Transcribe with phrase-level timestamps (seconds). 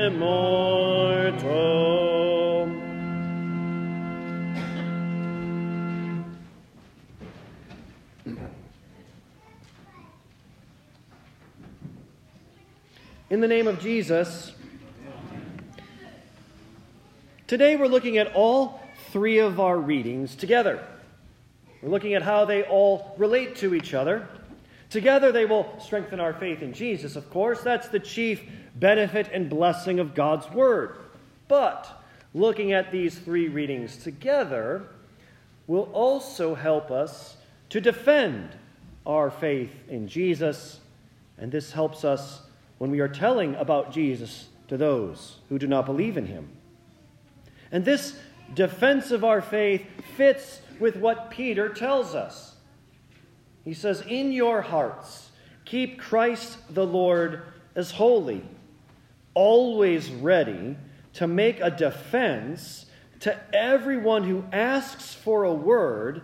[0.00, 1.50] immortal.
[13.28, 14.52] In the name of Jesus,
[17.46, 18.80] today we're looking at all
[19.10, 20.82] three of our readings together.
[21.82, 24.26] We're looking at how they all relate to each other.
[24.88, 27.60] Together, they will strengthen our faith in Jesus, of course.
[27.60, 28.42] That's the chief
[28.80, 30.96] benefit and blessing of God's Word.
[31.48, 32.02] But
[32.34, 34.82] looking at these three readings together
[35.66, 37.36] will also help us
[37.68, 38.50] to defend
[39.06, 40.80] our faith in Jesus,
[41.38, 42.42] and this helps us
[42.78, 46.48] when we are telling about Jesus to those who do not believe in him.
[47.72, 48.18] And this
[48.54, 49.84] defense of our faith
[50.16, 52.54] fits with what Peter tells us.
[53.64, 55.30] He says, In your hearts,
[55.64, 57.42] keep Christ the Lord
[57.74, 58.42] as holy,
[59.34, 60.76] always ready
[61.14, 62.86] to make a defense
[63.20, 66.22] to everyone who asks for a word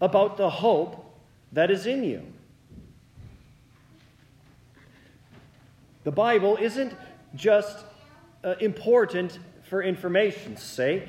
[0.00, 1.18] about the hope
[1.52, 2.22] that is in you.
[6.04, 6.94] The Bible isn't
[7.34, 7.84] just
[8.42, 11.08] uh, important for information's sake.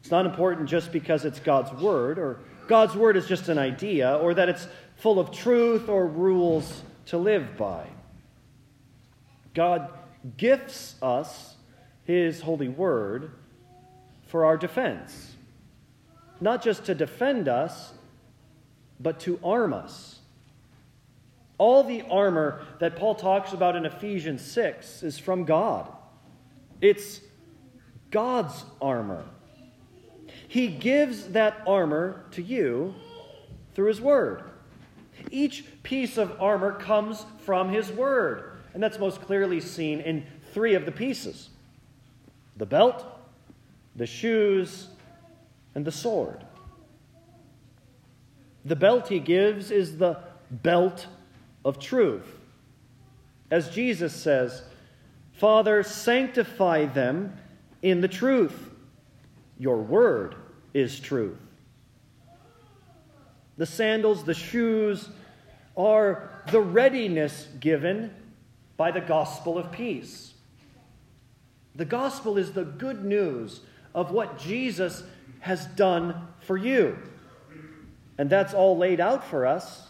[0.00, 2.38] It's not important just because it's God's Word, or
[2.68, 7.18] God's Word is just an idea, or that it's full of truth or rules to
[7.18, 7.86] live by.
[9.54, 9.90] God
[10.36, 11.56] gifts us
[12.04, 13.32] His holy word
[14.26, 15.34] for our defense,
[16.40, 17.92] not just to defend us,
[19.00, 20.18] but to arm us.
[21.58, 25.90] All the armor that Paul talks about in Ephesians 6 is from God.
[26.80, 27.20] It's
[28.10, 29.24] God's armor.
[30.48, 32.94] He gives that armor to you
[33.74, 34.42] through His Word.
[35.30, 38.51] Each piece of armor comes from his word.
[38.74, 41.50] And that's most clearly seen in three of the pieces
[42.56, 43.04] the belt,
[43.96, 44.88] the shoes,
[45.74, 46.44] and the sword.
[48.64, 50.18] The belt he gives is the
[50.50, 51.06] belt
[51.64, 52.26] of truth.
[53.50, 54.62] As Jesus says,
[55.32, 57.36] Father, sanctify them
[57.82, 58.70] in the truth.
[59.58, 60.36] Your word
[60.72, 61.38] is truth.
[63.56, 65.08] The sandals, the shoes
[65.76, 68.14] are the readiness given
[68.82, 70.34] by the gospel of peace.
[71.76, 73.60] The gospel is the good news
[73.94, 75.04] of what Jesus
[75.38, 76.98] has done for you.
[78.18, 79.86] And that's all laid out for us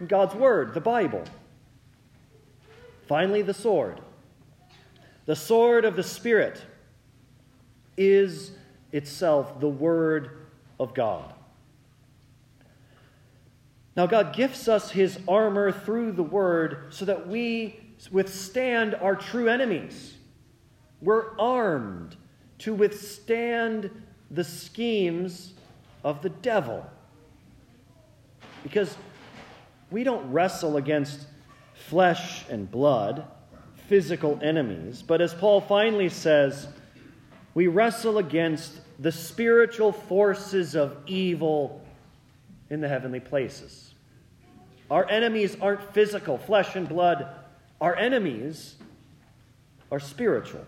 [0.00, 1.24] in God's Word, the Bible.
[3.06, 4.02] Finally, the sword.
[5.24, 6.62] The sword of the Spirit
[7.96, 8.50] is
[8.92, 10.46] itself the Word
[10.78, 11.32] of God.
[13.96, 17.80] Now, God gifts us his armor through the word so that we
[18.10, 20.14] withstand our true enemies.
[21.00, 22.16] We're armed
[22.58, 23.90] to withstand
[24.30, 25.54] the schemes
[26.04, 26.84] of the devil.
[28.62, 28.96] Because
[29.90, 31.26] we don't wrestle against
[31.74, 33.26] flesh and blood,
[33.88, 36.66] physical enemies, but as Paul finally says,
[37.54, 41.84] we wrestle against the spiritual forces of evil
[42.70, 43.94] in the heavenly places.
[44.90, 47.28] Our enemies aren't physical, flesh and blood.
[47.80, 48.76] Our enemies
[49.92, 50.64] are spiritual.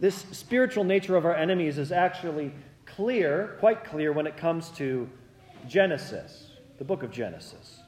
[0.00, 2.52] This spiritual nature of our enemies is actually
[2.86, 5.08] clear, quite clear, when it comes to
[5.68, 7.80] Genesis, the book of Genesis.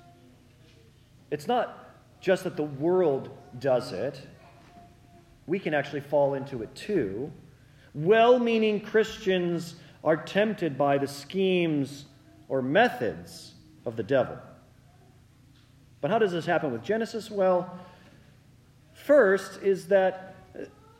[1.31, 1.91] It's not
[2.21, 4.21] just that the world does it,
[5.47, 7.33] we can actually fall into it too.
[7.95, 12.05] Well meaning Christians are tempted by the schemes
[12.49, 13.55] or methods
[13.85, 14.39] of the devil.
[16.03, 17.31] But how does this happen with Genesis?
[17.31, 17.79] Well,
[18.93, 20.35] first is that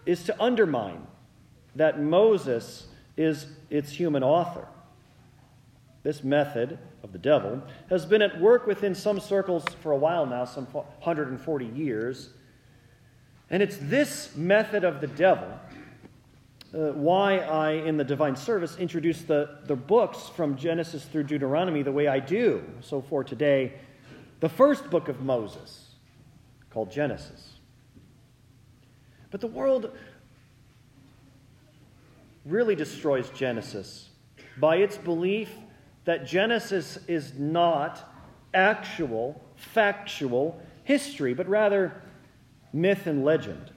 [0.07, 1.07] is to undermine
[1.77, 2.87] that Moses
[3.17, 4.67] is its human author.
[6.03, 10.25] This method of the devil has been at work within some circles for a while
[10.25, 12.31] now, some 140 years.
[13.51, 15.49] And it's this method of the devil
[16.75, 21.83] uh, why I, in the divine service, introduce the, the books from Genesis through Deuteronomy
[21.83, 22.65] the way I do.
[22.81, 23.75] So, for today,
[24.43, 25.95] the first book of Moses,
[26.71, 27.53] called Genesis.
[29.31, 29.97] But the world
[32.45, 34.09] really destroys Genesis
[34.59, 35.49] by its belief
[36.07, 38.13] that Genesis is not
[38.53, 42.03] actual, factual history, but rather
[42.73, 43.71] myth and legend.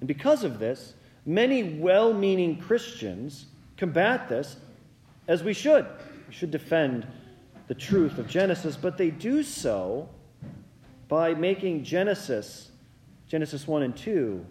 [0.00, 0.92] And because of this,
[1.24, 3.46] many well meaning Christians
[3.78, 4.56] combat this
[5.28, 5.86] as we should.
[6.28, 7.06] We should defend
[7.66, 10.08] the truth of Genesis, but they do so
[11.08, 12.70] by making Genesis,
[13.26, 14.44] Genesis 1 and 2,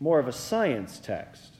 [0.00, 1.54] more of a science text.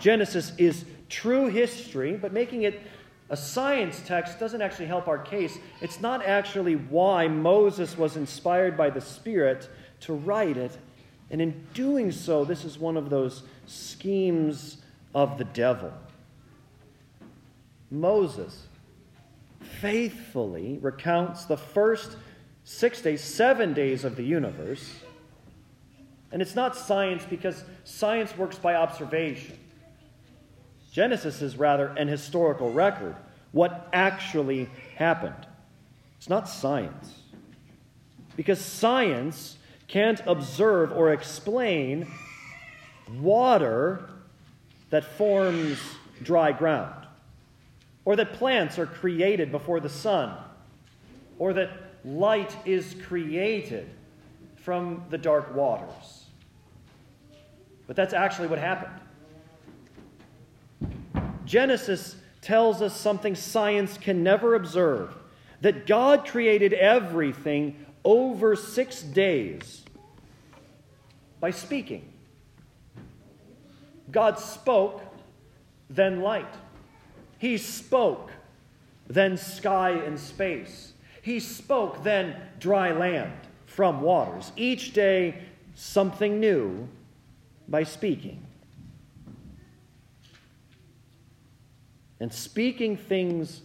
[0.00, 2.82] Genesis is true history, but making it
[3.30, 5.58] a science text doesn't actually help our case.
[5.80, 9.68] It's not actually why Moses was inspired by the Spirit
[10.00, 10.76] to write it.
[11.30, 14.78] And in doing so, this is one of those schemes
[15.14, 15.92] of the devil.
[17.90, 18.66] Moses
[19.60, 22.16] faithfully recounts the first
[22.64, 24.92] six days, seven days of the universe.
[26.30, 29.58] And it's not science because science works by observation.
[30.92, 33.16] Genesis is rather an historical record,
[33.52, 35.46] what actually happened.
[36.18, 37.14] It's not science.
[38.36, 39.56] Because science
[39.86, 42.06] can't observe or explain
[43.20, 44.10] water
[44.90, 45.78] that forms
[46.22, 46.97] dry ground,
[48.08, 50.34] or that plants are created before the sun,
[51.38, 51.68] or that
[52.06, 53.86] light is created
[54.56, 56.24] from the dark waters.
[57.86, 58.98] But that's actually what happened.
[61.44, 65.14] Genesis tells us something science can never observe
[65.60, 67.76] that God created everything
[68.06, 69.84] over six days
[71.40, 72.10] by speaking.
[74.10, 75.02] God spoke,
[75.90, 76.54] then light.
[77.38, 78.30] He spoke,
[79.06, 80.92] then sky and space.
[81.22, 83.32] He spoke, then dry land
[83.66, 84.52] from waters.
[84.56, 85.42] Each day,
[85.74, 86.88] something new
[87.68, 88.44] by speaking.
[92.20, 93.62] And speaking things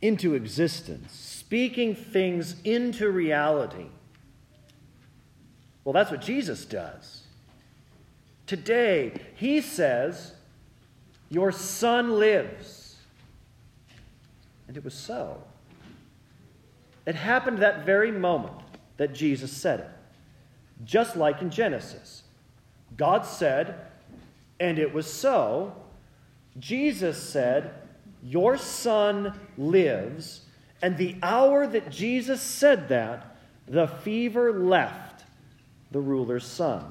[0.00, 3.86] into existence, speaking things into reality.
[5.84, 7.24] Well, that's what Jesus does.
[8.46, 10.32] Today, he says,
[11.30, 12.96] Your son lives.
[14.68, 15.42] And it was so.
[17.06, 18.54] It happened that very moment
[18.98, 19.90] that Jesus said it.
[20.84, 22.24] Just like in Genesis.
[22.96, 23.86] God said,
[24.58, 25.74] and it was so.
[26.58, 27.72] Jesus said,
[28.22, 30.42] Your son lives.
[30.82, 33.36] And the hour that Jesus said that,
[33.66, 35.24] the fever left
[35.90, 36.84] the ruler's son.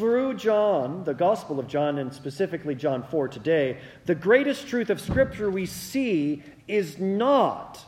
[0.00, 3.76] Through John, the Gospel of John, and specifically John 4 today,
[4.06, 7.84] the greatest truth of Scripture we see is not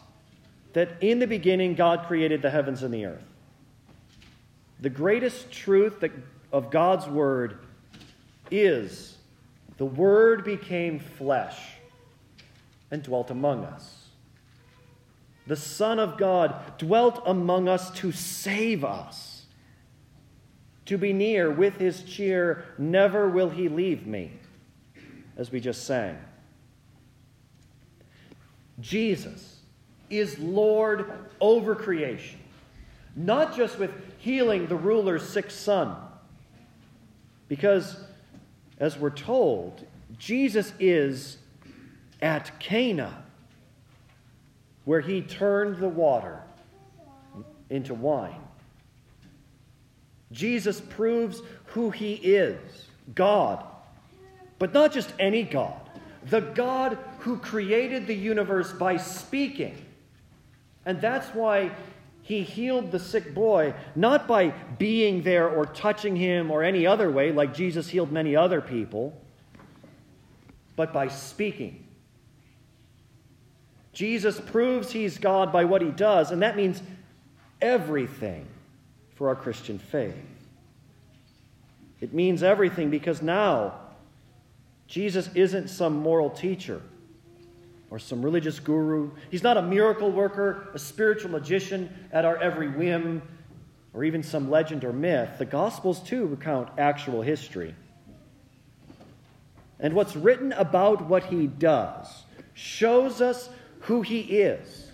[0.75, 3.25] that in the beginning God created the heavens and the earth.
[4.79, 6.13] The greatest truth that,
[6.53, 7.61] of God's Word
[8.51, 9.17] is
[9.79, 11.59] the Word became flesh
[12.91, 14.09] and dwelt among us.
[15.47, 19.32] The Son of God dwelt among us to save us,
[20.87, 24.33] to be near with his cheer, never will he leave me,
[25.37, 26.19] as we just sang.
[28.81, 29.61] Jesus
[30.11, 32.41] is Lord over creation,
[33.15, 35.97] not just with healing the ruler's sick son,
[37.49, 37.97] because,
[38.79, 39.87] as we're told,
[40.19, 41.39] Jesus is
[42.21, 43.25] at Cana,
[44.85, 46.41] where he turned the water
[47.71, 48.41] into wine.
[50.33, 52.59] Jesus proves who he is
[53.15, 53.65] God,
[54.59, 55.81] but not just any God,
[56.29, 59.77] the God who created the universe by speaking.
[60.85, 61.73] And that's why
[62.23, 67.11] he healed the sick boy, not by being there or touching him or any other
[67.11, 69.21] way, like Jesus healed many other people,
[70.77, 71.85] but by speaking.
[73.93, 76.81] Jesus proves he's God by what he does, and that means
[77.61, 78.47] everything
[79.23, 80.17] for our Christian faith.
[82.01, 83.75] It means everything because now
[84.89, 86.83] Jesus isn't some moral teacher
[87.89, 89.13] or some religious guru.
[89.31, 93.23] He's not a miracle worker, a spiritual magician at our every whim,
[93.95, 95.39] or even some legend or myth.
[95.39, 97.77] The Gospels, too, recount actual history.
[99.79, 102.25] And what's written about what he does
[102.55, 103.49] shows us
[103.83, 104.91] who he is.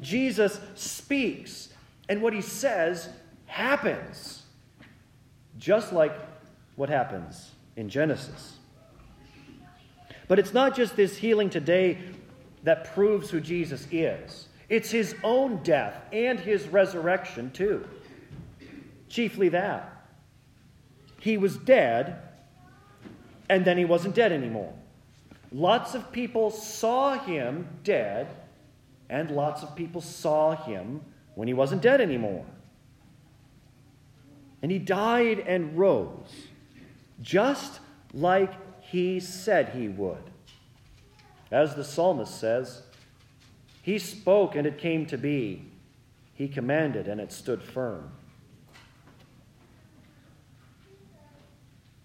[0.00, 1.68] Jesus speaks,
[2.08, 3.08] and what he says
[3.54, 4.42] happens,
[5.58, 6.12] just like
[6.74, 8.56] what happens in Genesis.
[10.26, 11.98] But it's not just this healing today
[12.64, 17.86] that proves who Jesus is, it's his own death and his resurrection, too.
[19.08, 20.04] Chiefly that.
[21.20, 22.22] He was dead,
[23.48, 24.74] and then he wasn't dead anymore.
[25.52, 28.26] Lots of people saw him dead,
[29.08, 31.02] and lots of people saw him
[31.36, 32.44] when he wasn't dead anymore.
[34.64, 36.46] And he died and rose,
[37.20, 37.80] just
[38.14, 40.30] like he said he would.
[41.50, 42.82] As the psalmist says,
[43.82, 45.66] He spoke and it came to be.
[46.32, 48.10] He commanded and it stood firm.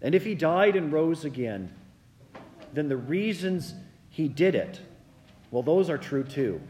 [0.02, 1.72] And if he died and rose again,
[2.74, 3.72] then the reasons
[4.10, 4.82] he did it,
[5.50, 6.60] well, those are true too.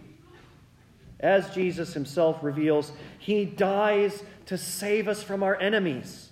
[1.21, 6.31] As Jesus himself reveals, he dies to save us from our enemies,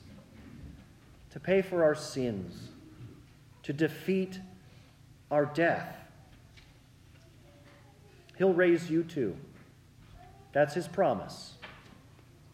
[1.30, 2.71] to pay for our sins,
[3.62, 4.40] to defeat
[5.30, 5.95] our death.
[8.38, 9.37] He'll raise you too.
[10.52, 11.52] That's his promise.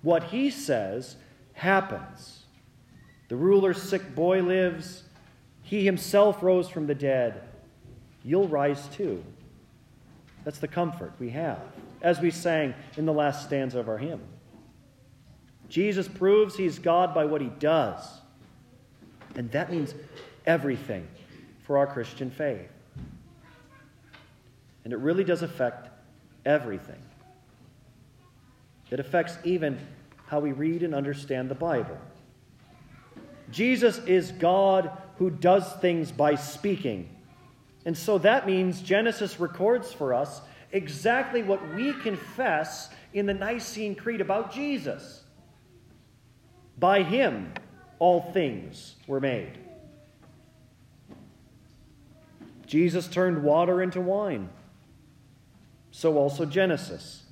[0.03, 1.17] What he says
[1.53, 2.43] happens.
[3.29, 5.05] The ruler's sick boy lives.
[5.63, 7.43] He himself rose from the dead.
[8.25, 9.23] You'll rise too.
[10.45, 11.61] That's the comfort we have,
[12.03, 14.21] as we sang in the last stanza of our hymn.
[15.69, 18.21] Jesus proves he's God by what he does.
[19.35, 19.95] And that means
[20.47, 21.09] everything
[21.63, 22.71] for our Christian faith.
[24.85, 25.89] And it really does affect
[26.45, 27.01] everything.
[28.91, 29.79] It affects even
[30.27, 31.99] how we read and understand the Bible.
[33.51, 37.09] Jesus is God who does things by speaking.
[37.85, 40.41] And so that means Genesis records for us
[40.73, 45.23] exactly what we confess in the Nicene Creed about Jesus.
[46.79, 47.53] By him,
[47.99, 49.59] all things were made.
[52.67, 54.49] Jesus turned water into wine.
[55.91, 57.23] So also Genesis.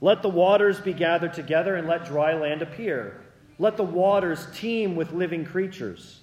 [0.00, 3.22] Let the waters be gathered together and let dry land appear.
[3.58, 6.20] Let the waters teem with living creatures.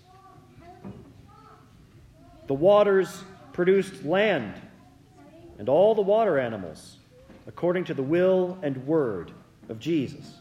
[2.46, 3.24] The waters
[3.54, 4.60] produced land
[5.58, 6.98] and all the water animals
[7.48, 9.32] according to the will and word
[9.70, 10.38] of Jesus.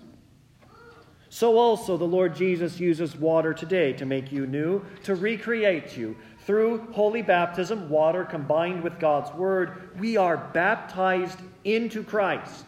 [1.29, 6.17] So also the Lord Jesus uses water today to make you new, to recreate you.
[6.45, 12.67] Through holy baptism, water combined with God's word, we are baptized into Christ.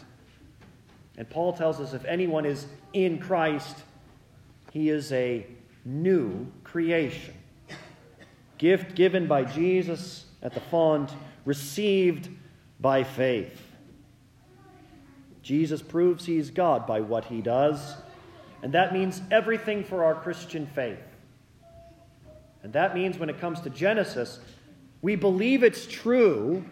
[1.19, 3.77] And Paul tells us if anyone is in Christ,
[4.73, 5.47] he is a
[5.85, 7.35] new creation.
[8.57, 11.11] Gift given by Jesus at the font,
[11.45, 12.29] received
[12.79, 13.61] by faith.
[15.43, 17.97] Jesus proves he's God by what he does,
[18.63, 20.99] and that means everything for our Christian faith.
[22.63, 24.41] And that means when it comes to Genesis,
[25.03, 26.65] we believe it's true,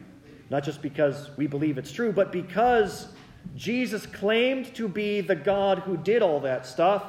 [0.49, 3.09] not just because we believe it's true, but because
[3.57, 7.05] Jesus claimed to be the God who did all that stuff,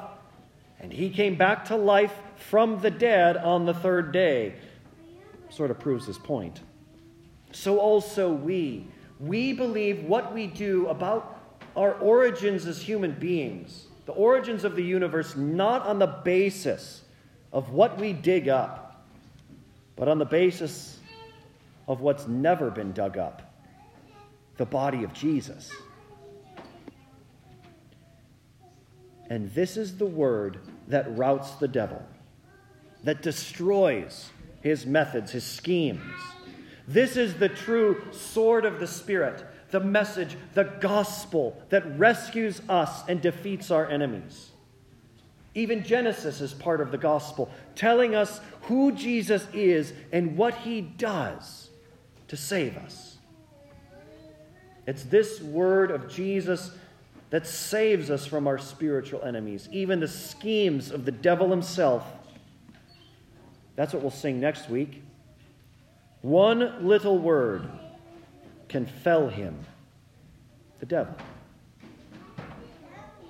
[0.81, 4.55] and he came back to life from the dead on the third day.
[5.53, 6.61] Sort of proves his point.
[7.51, 8.87] So also we.
[9.19, 11.39] We believe what we do about
[11.75, 17.03] our origins as human beings, the origins of the universe, not on the basis
[17.51, 19.05] of what we dig up,
[19.95, 20.97] but on the basis
[21.87, 23.53] of what's never been dug up
[24.57, 25.71] the body of Jesus.
[29.29, 32.03] And this is the word that routs the devil,
[33.03, 34.29] that destroys
[34.63, 36.01] his methods, his schemes.
[36.87, 43.03] This is the true sword of the Spirit, the message, the gospel that rescues us
[43.07, 44.51] and defeats our enemies.
[45.53, 50.81] Even Genesis is part of the gospel, telling us who Jesus is and what he
[50.81, 51.69] does
[52.29, 53.17] to save us.
[54.87, 56.71] It's this word of Jesus
[57.29, 62.05] that saves us from our spiritual enemies, even the schemes of the devil himself.
[63.75, 65.03] That's what we'll sing next week.
[66.21, 67.67] One little word
[68.69, 69.57] can fell him,
[70.79, 71.15] the devil.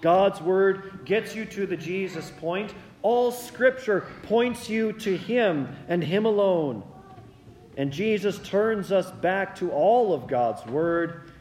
[0.02, 2.74] God's word gets you to the Jesus point.
[3.02, 6.84] All scripture points you to him and him alone.
[7.78, 11.32] And Jesus turns us back to all of God's word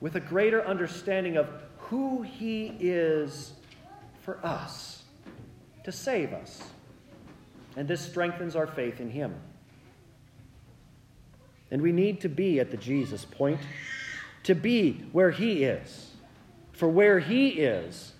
[0.00, 1.48] with a greater understanding of
[1.78, 3.52] who He is
[4.22, 5.02] for us
[5.84, 6.62] to save us.
[7.76, 9.34] And this strengthens our faith in Him.
[11.70, 13.60] And we need to be at the Jesus point,
[14.42, 16.10] to be where He is.
[16.72, 18.12] For where He is,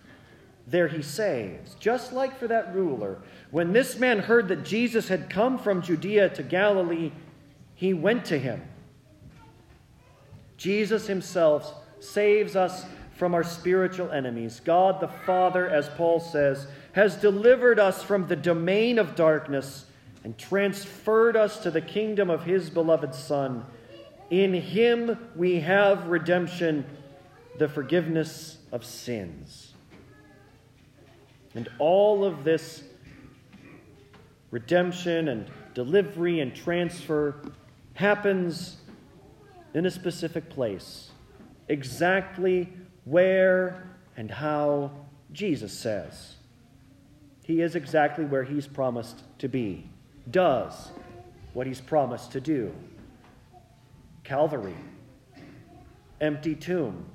[0.67, 1.75] there He saves.
[1.75, 3.19] Just like for that ruler,
[3.51, 7.11] when this man heard that Jesus had come from Judea to Galilee,
[7.81, 8.63] he went to him.
[10.59, 12.85] Jesus Himself saves us
[13.21, 14.63] from our spiritual enemies.
[14.65, 19.85] God the Father, as Paul says, has delivered us from the domain of darkness
[20.25, 23.67] and transferred us to the kingdom of his beloved Son.
[24.31, 26.87] In him we have redemption,
[27.59, 29.75] the forgiveness of sins.
[31.55, 32.85] And all of this
[34.51, 37.35] redemption and delivery and transfer
[37.93, 38.79] happens
[39.75, 41.11] in a specific place
[41.69, 42.69] exactly
[43.11, 43.83] where
[44.17, 44.93] and how
[45.33, 46.37] Jesus says.
[47.45, 49.89] He is exactly where he's promised to be,
[50.31, 50.91] does
[51.53, 52.73] what he's promised to do.
[54.23, 54.77] Calvary,
[56.21, 57.07] empty tomb,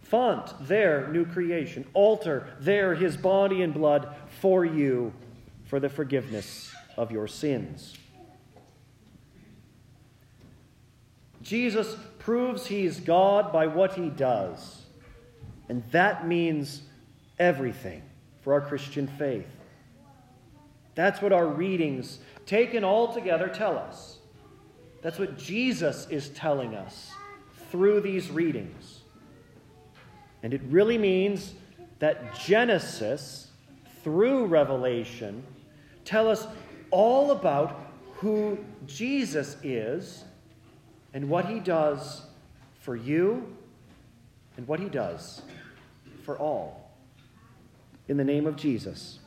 [0.00, 5.12] font, there, new creation, altar, there, his body and blood for you
[5.64, 7.94] for the forgiveness of your sins.
[11.42, 14.83] Jesus proves he's God by what he does.
[15.68, 16.82] And that means
[17.38, 18.02] everything
[18.42, 19.48] for our Christian faith.
[20.94, 24.18] That's what our readings, taken all together, tell us.
[25.02, 27.12] That's what Jesus is telling us
[27.70, 29.00] through these readings.
[30.42, 31.54] And it really means
[31.98, 33.48] that Genesis,
[34.02, 35.42] through Revelation,
[36.04, 36.46] tell us
[36.90, 40.24] all about who Jesus is
[41.12, 42.22] and what he does
[42.80, 43.56] for you
[44.56, 45.42] and what he does
[46.24, 46.90] for all.
[48.08, 49.18] In the name of Jesus.